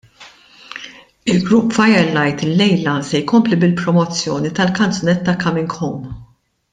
[1.27, 6.05] Il-grupp Firelight illejla se jkompli bil-promozzjoni tal-kanzunetta Coming Home.